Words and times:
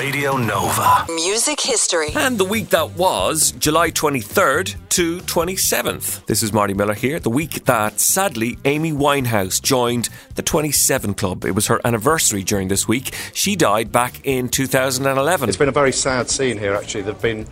Radio 0.00 0.38
Nova. 0.38 1.04
Music 1.14 1.60
history. 1.60 2.08
And 2.16 2.38
the 2.38 2.44
week 2.46 2.70
that 2.70 2.92
was 2.92 3.52
July 3.52 3.90
23rd 3.90 4.76
to 4.88 5.18
27th. 5.18 6.24
This 6.24 6.42
is 6.42 6.54
Marty 6.54 6.72
Miller 6.72 6.94
here. 6.94 7.20
The 7.20 7.28
week 7.28 7.66
that 7.66 8.00
sadly 8.00 8.56
Amy 8.64 8.92
Winehouse 8.92 9.60
joined 9.60 10.08
the 10.36 10.42
27 10.42 11.12
Club. 11.12 11.44
It 11.44 11.50
was 11.50 11.66
her 11.66 11.82
anniversary 11.84 12.42
during 12.42 12.68
this 12.68 12.88
week. 12.88 13.14
She 13.34 13.56
died 13.56 13.92
back 13.92 14.22
in 14.24 14.48
2011. 14.48 15.50
It's 15.50 15.58
been 15.58 15.68
a 15.68 15.70
very 15.70 15.92
sad 15.92 16.30
scene 16.30 16.56
here, 16.56 16.72
actually. 16.72 17.02
There 17.02 17.12
have 17.12 17.20
been 17.20 17.46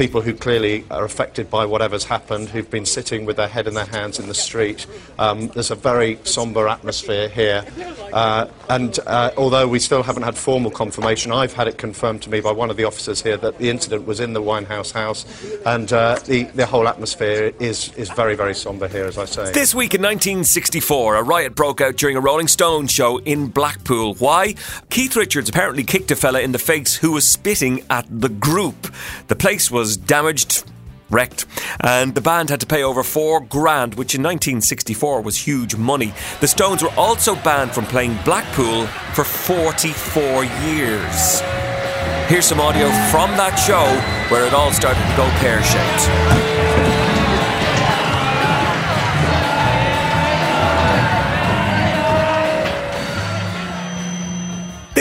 people 0.00 0.22
who 0.22 0.32
clearly 0.32 0.82
are 0.90 1.04
affected 1.04 1.50
by 1.50 1.66
whatever's 1.66 2.04
happened, 2.04 2.48
who've 2.48 2.70
been 2.70 2.86
sitting 2.86 3.26
with 3.26 3.36
their 3.36 3.48
head 3.48 3.66
in 3.66 3.74
their 3.74 3.84
hands 3.84 4.18
in 4.18 4.28
the 4.28 4.34
street. 4.34 4.86
Um, 5.18 5.48
there's 5.48 5.70
a 5.70 5.74
very 5.74 6.18
sombre 6.24 6.72
atmosphere 6.72 7.28
here. 7.28 7.66
Uh, 8.10 8.46
and 8.70 8.98
uh, 9.06 9.30
although 9.36 9.68
we 9.68 9.78
still 9.78 10.02
haven't 10.02 10.22
had 10.22 10.38
formal 10.38 10.70
confirmation, 10.70 11.32
I've 11.32 11.52
had 11.52 11.68
it 11.68 11.76
confirmed 11.76 12.22
to 12.22 12.30
me 12.30 12.40
by 12.40 12.50
one 12.50 12.70
of 12.70 12.78
the 12.78 12.84
officers 12.84 13.22
here 13.22 13.36
that 13.36 13.58
the 13.58 13.68
incident 13.68 14.06
was 14.06 14.20
in 14.20 14.32
the 14.32 14.40
Winehouse 14.40 14.90
house. 14.90 15.26
And 15.66 15.92
uh, 15.92 16.18
the, 16.24 16.44
the 16.44 16.64
whole 16.64 16.88
atmosphere 16.88 17.52
is, 17.60 17.92
is 17.92 18.08
very, 18.08 18.34
very 18.34 18.54
sombre 18.54 18.88
here, 18.88 19.04
as 19.04 19.18
I 19.18 19.26
say. 19.26 19.52
This 19.52 19.74
week 19.74 19.94
in 19.94 20.00
1964, 20.00 21.16
a 21.16 21.22
riot 21.22 21.54
broke 21.54 21.82
out 21.82 21.96
during 21.96 22.16
a 22.16 22.20
Rolling 22.22 22.48
Stones 22.48 22.90
show 22.90 23.18
in 23.18 23.48
Blackpool. 23.48 24.14
Why? 24.14 24.54
Keith 24.88 25.14
Richards 25.14 25.50
apparently 25.50 25.84
kicked 25.84 26.10
a 26.10 26.16
fella 26.16 26.40
in 26.40 26.52
the 26.52 26.58
face 26.58 26.96
who 26.96 27.12
was 27.12 27.28
spitting 27.28 27.84
at 27.90 28.06
the 28.08 28.30
group. 28.30 28.90
The 29.28 29.36
place 29.36 29.70
was 29.70 29.89
damaged, 29.96 30.64
wrecked, 31.10 31.46
and 31.80 32.14
the 32.14 32.20
band 32.20 32.50
had 32.50 32.60
to 32.60 32.66
pay 32.66 32.82
over 32.82 33.02
four 33.02 33.40
grand, 33.40 33.94
which 33.94 34.14
in 34.14 34.22
1964 34.22 35.22
was 35.22 35.36
huge 35.36 35.76
money. 35.76 36.12
The 36.40 36.48
Stones 36.48 36.82
were 36.82 36.92
also 36.96 37.34
banned 37.36 37.72
from 37.72 37.84
playing 37.86 38.18
Blackpool 38.24 38.86
for 39.14 39.24
44 39.24 40.44
years. 40.44 41.40
Here's 42.28 42.46
some 42.46 42.60
audio 42.60 42.88
from 43.10 43.30
that 43.36 43.56
show 43.56 43.84
where 44.32 44.46
it 44.46 44.54
all 44.54 44.72
started 44.72 45.00
to 45.00 45.16
go 45.16 45.28
pear 45.40 45.62
shaped. 45.62 46.99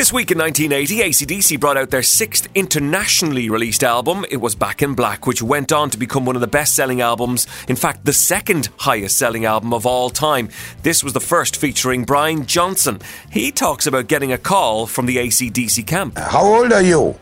This 0.10 0.16
week 0.16 0.32
in 0.32 0.40
1980, 0.40 1.12
ACDC 1.12 1.60
brought 1.60 1.78
out 1.78 1.92
their 1.92 2.02
sixth 2.02 2.48
internationally 2.56 3.48
released 3.48 3.84
album. 3.84 4.26
It 4.32 4.38
was 4.38 4.56
Back 4.56 4.82
in 4.82 4.96
Black, 4.96 5.28
which 5.28 5.44
went 5.44 5.72
on 5.72 5.92
to 5.92 6.00
become 6.00 6.26
one 6.26 6.36
of 6.36 6.42
the 6.42 6.48
best 6.48 6.74
selling 6.74 7.00
albums, 7.00 7.46
in 7.68 7.76
fact, 7.76 8.06
the 8.06 8.14
second 8.14 8.70
highest 8.78 9.20
selling 9.20 9.46
album 9.46 9.72
of 9.72 9.86
all 9.86 10.10
time. 10.10 10.50
This 10.82 11.04
was 11.04 11.14
the 11.14 11.20
first 11.20 11.58
featuring 11.58 12.06
Brian 12.06 12.48
Johnson. 12.48 13.02
He 13.30 13.52
talks 13.52 13.86
about 13.86 14.08
getting 14.08 14.34
a 14.34 14.40
call 14.40 14.88
from 14.88 15.06
the 15.06 15.18
ACDC 15.18 15.86
camp. 15.86 16.18
How 16.18 16.44
old 16.44 16.74
are 16.74 16.82
you? 16.82 17.14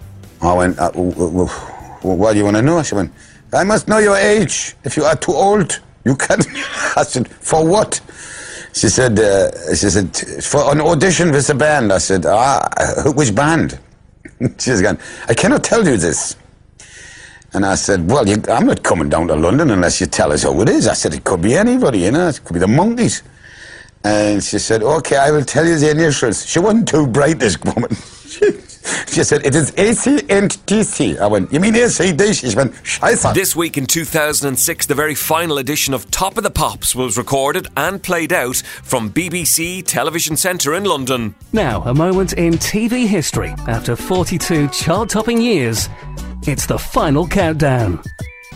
I 0.41 0.53
went, 0.53 0.79
uh, 0.79 0.89
what 0.94 2.31
do 2.31 2.38
you 2.38 2.45
want 2.45 2.55
to 2.55 2.61
know? 2.61 2.81
She 2.83 2.95
went, 2.95 3.11
I 3.51 3.66
must 3.66 3.89
know 3.89 3.97
your 3.97 4.16
age. 4.16 4.77
If 4.85 4.95
you 4.95 5.03
are 5.03 5.17
too 5.17 5.33
old, 5.33 5.81
you 6.05 6.16
can't. 6.16 6.47
I 6.95 7.03
said, 7.03 7.27
for 7.27 7.67
what? 7.67 7.99
She 8.78 8.89
said, 8.89 9.20
uh, 9.20 9.75
she 9.75 9.89
said, 9.89 10.16
for 10.44 10.72
an 10.72 10.81
audition 10.81 11.31
with 11.31 11.50
a 11.50 11.56
band. 11.56 11.92
I 11.92 11.97
said, 12.00 12.25
ah, 12.28 12.61
which 13.16 13.34
band? 13.34 13.80
She's 14.59 14.84
gone, 14.84 15.00
I 15.28 15.34
cannot 15.34 15.64
tell 15.64 15.84
you 15.88 15.97
this. 15.97 16.36
And 17.53 17.66
I 17.66 17.75
said, 17.75 18.09
well, 18.09 18.28
you, 18.28 18.38
I'm 18.50 18.67
not 18.67 18.84
coming 18.84 19.09
down 19.09 19.30
to 19.30 19.36
London 19.36 19.72
unless 19.72 20.00
you 20.00 20.08
tell 20.08 20.31
us 20.31 20.44
who 20.44 20.61
it 20.61 20.69
is. 20.69 20.88
I 20.88 20.94
said, 20.94 21.16
it 21.16 21.23
could 21.23 21.42
be 21.42 21.56
anybody, 21.56 22.02
you 22.02 22.11
know, 22.11 22.28
it 22.28 22.39
could 22.45 22.53
be 22.53 22.59
the 22.59 22.67
Monkees. 22.67 23.23
And 24.03 24.44
she 24.44 24.59
said, 24.59 24.84
okay, 24.84 25.17
I 25.17 25.31
will 25.31 25.45
tell 25.45 25.66
you 25.66 25.78
the 25.78 25.89
initials. 25.91 26.45
She 26.45 26.59
wasn't 26.59 26.88
too 26.88 27.08
bright, 27.08 27.39
this 27.39 27.58
woman. 27.62 27.89
she 29.07 29.23
said, 29.23 29.45
it 29.45 29.55
is 29.55 29.73
AC 29.77 30.21
and 30.30 30.52
TC. 30.66 31.19
I 31.19 31.27
went, 31.27 31.52
you 31.52 31.59
mean 31.59 31.73
ACD? 31.73 32.49
She 32.49 32.55
went, 32.55 32.73
Scheiße. 32.83 33.33
This 33.33 33.55
week 33.55 33.77
in 33.77 33.85
2006, 33.85 34.85
the 34.85 34.95
very 34.95 35.16
final 35.16 35.57
edition 35.57 35.94
of 35.94 36.09
Top 36.11 36.38
of 36.38 36.44
the 36.44 36.52
Pops 36.52 36.95
was 36.95 37.17
recorded 37.17 37.67
and 37.75 38.01
played 38.01 38.34
out 38.34 38.57
from 38.57 39.12
BBC 39.12 39.85
Television 39.85 40.38
Centre 40.38 40.73
in 40.73 40.84
London. 40.84 41.35
Now, 41.53 41.84
a 41.84 41.94
moment 41.94 42.34
in 42.34 42.53
TV 42.53 43.07
history. 43.07 43.53
After 43.67 43.95
42 43.95 44.69
chart 44.69 45.09
topping 45.09 45.41
years, 45.41 45.89
it's 46.44 46.66
the 46.66 46.78
final 46.78 47.28
countdown. 47.28 48.01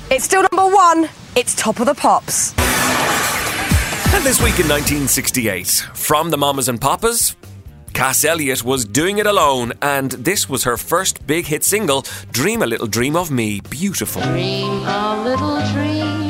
It's 0.10 0.26
still 0.26 0.46
number 0.52 0.74
one. 0.74 1.10
It's 1.36 1.56
Top 1.56 1.80
of 1.80 1.86
the 1.86 1.96
Pops. 1.96 2.54
And 4.14 4.26
this 4.26 4.40
week 4.40 4.60
in 4.60 4.68
1968, 4.68 5.68
from 5.94 6.30
the 6.32 6.38
Mamas 6.38 6.68
and 6.68 6.80
Papas, 6.82 7.36
Cass 7.94 8.24
Elliot 8.24 8.64
was 8.64 8.86
doing 8.86 9.18
it 9.18 9.26
alone, 9.26 9.74
and 9.82 10.12
this 10.12 10.50
was 10.50 10.64
her 10.64 10.78
first 10.78 11.26
big 11.28 11.46
hit 11.46 11.64
single, 11.64 12.04
Dream 12.32 12.62
a 12.62 12.66
Little 12.66 12.88
Dream 12.88 13.16
of 13.16 13.30
Me. 13.32 13.62
Beautiful. 13.70 14.22
Dream 14.22 14.84
a 14.86 15.24
little 15.24 15.60
dream 15.74 16.21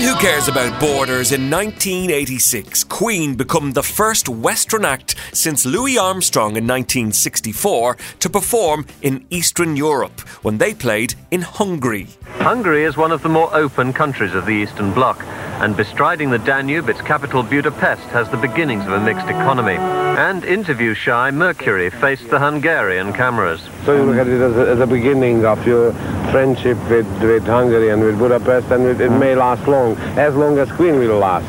And 0.00 0.08
who 0.08 0.16
cares 0.16 0.48
about 0.48 0.80
borders? 0.80 1.30
In 1.30 1.50
1986, 1.50 2.84
Queen 2.84 3.34
became 3.34 3.72
the 3.72 3.82
first 3.82 4.30
Western 4.30 4.86
act 4.86 5.14
since 5.34 5.66
Louis 5.66 5.98
Armstrong 5.98 6.56
in 6.56 6.66
1964 6.66 7.98
to 8.20 8.30
perform 8.30 8.86
in 9.02 9.26
Eastern 9.28 9.76
Europe 9.76 10.20
when 10.42 10.56
they 10.56 10.72
played 10.72 11.16
in 11.30 11.42
Hungary. 11.42 12.06
Hungary 12.38 12.84
is 12.84 12.96
one 12.96 13.12
of 13.12 13.20
the 13.20 13.28
more 13.28 13.54
open 13.54 13.92
countries 13.92 14.34
of 14.34 14.46
the 14.46 14.52
Eastern 14.52 14.94
Bloc, 14.94 15.22
and 15.60 15.76
bestriding 15.76 16.30
the 16.30 16.38
Danube, 16.38 16.88
its 16.88 17.00
capital 17.02 17.42
Budapest 17.42 18.02
has 18.08 18.28
the 18.30 18.36
beginnings 18.36 18.86
of 18.86 18.92
a 18.92 19.00
mixed 19.00 19.26
economy. 19.26 19.76
And 19.76 20.44
interview 20.44 20.94
shy 20.94 21.30
Mercury 21.30 21.90
faced 21.90 22.30
the 22.30 22.38
Hungarian 22.38 23.12
cameras. 23.12 23.60
So 23.84 23.94
you 23.94 24.04
look 24.04 24.16
at 24.16 24.26
it 24.26 24.40
as 24.40 24.56
a, 24.56 24.70
as 24.70 24.80
a 24.80 24.86
beginning 24.86 25.44
of 25.44 25.66
your 25.66 25.92
friendship 26.32 26.78
with, 26.88 27.06
with 27.22 27.44
Hungary 27.44 27.90
and 27.90 28.02
with 28.02 28.18
Budapest, 28.18 28.70
and 28.70 28.84
it, 28.84 29.00
it 29.00 29.10
may 29.10 29.34
last 29.34 29.68
long, 29.68 29.96
as 30.16 30.34
long 30.34 30.58
as 30.58 30.70
Queen 30.72 30.98
will 30.98 31.18
last. 31.18 31.46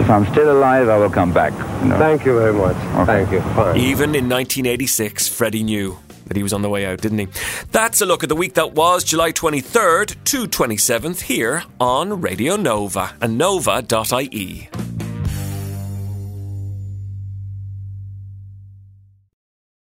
If 0.00 0.08
I'm 0.08 0.26
still 0.32 0.50
alive, 0.50 0.88
I 0.88 0.96
will 0.96 1.10
come 1.10 1.32
back. 1.32 1.52
you 1.82 1.90
know. 1.90 1.98
Thank 1.98 2.24
you 2.24 2.38
very 2.38 2.54
much. 2.54 2.76
Thank 3.06 3.30
you. 3.30 3.40
Fine. 3.40 3.76
Even 3.76 4.14
in 4.14 4.28
1986, 4.28 5.28
Freddie 5.28 5.64
knew 5.64 5.98
that 6.28 6.36
he 6.36 6.42
was 6.42 6.52
on 6.52 6.62
the 6.62 6.68
way 6.68 6.86
out, 6.86 7.00
didn't 7.00 7.18
he? 7.18 7.28
That's 7.72 8.00
a 8.00 8.06
look 8.06 8.22
at 8.22 8.28
the 8.28 8.36
week 8.36 8.54
that 8.54 8.72
was 8.72 9.04
July 9.04 9.32
23rd 9.32 10.22
to 10.24 10.46
27th 10.46 11.22
here 11.22 11.64
on 11.80 12.20
Radio 12.20 12.56
Nova 12.56 13.14
and 13.20 13.36
nova.ie. 13.36 14.68